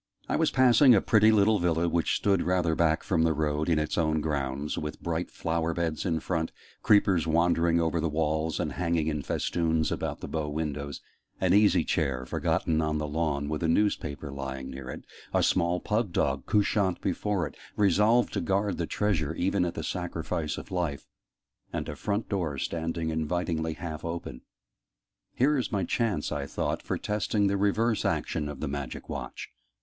I 0.27 0.35
was 0.35 0.49
passing 0.49 0.95
a 0.95 0.99
pretty 1.01 1.31
little 1.31 1.59
villa, 1.59 1.87
which 1.87 2.15
stood 2.15 2.41
rather 2.41 2.73
back 2.73 3.03
from 3.03 3.21
the 3.21 3.33
road, 3.35 3.69
in 3.69 3.77
its 3.77 3.99
own 3.99 4.19
grounds, 4.19 4.75
with 4.75 4.99
bright 4.99 5.29
flower 5.29 5.75
beds 5.75 6.07
in 6.07 6.19
front 6.21 6.51
creepers 6.81 7.27
wandering 7.27 7.79
over 7.79 7.99
the 8.01 8.09
walls 8.09 8.59
and 8.59 8.71
hanging 8.73 9.05
in 9.05 9.21
festoons 9.21 9.91
about 9.91 10.19
the 10.19 10.27
bow 10.27 10.49
windows 10.49 11.01
an 11.39 11.53
easy 11.53 11.83
chair 11.83 12.25
forgotten 12.25 12.81
on 12.81 12.97
the 12.97 13.07
lawn, 13.07 13.47
with 13.47 13.61
a 13.61 13.67
newspaper 13.67 14.31
lying 14.31 14.71
near 14.71 14.89
it 14.89 15.05
a 15.35 15.43
small 15.43 15.79
pug 15.79 16.11
dog 16.11 16.47
"couchant" 16.47 16.99
before 17.01 17.45
it, 17.45 17.55
resolved 17.75 18.33
to 18.33 18.41
guard 18.41 18.79
the 18.79 18.87
treasure 18.87 19.35
even 19.35 19.63
at 19.65 19.75
the 19.75 19.83
sacrifice 19.83 20.57
of 20.57 20.71
life 20.71 21.05
and 21.71 21.87
a 21.87 21.95
front 21.95 22.27
door 22.27 22.57
standing 22.57 23.11
invitingly 23.11 23.73
half 23.73 24.03
open. 24.03 24.41
"Here 25.35 25.59
is 25.59 25.71
my 25.71 25.83
chance," 25.83 26.31
I 26.31 26.47
thought, 26.47 26.81
"for 26.81 26.97
testing 26.97 27.45
the 27.45 27.55
reverse 27.55 28.03
action 28.03 28.49
of 28.49 28.61
the 28.61 28.67
Magic 28.67 29.07
Watch!" 29.07 29.49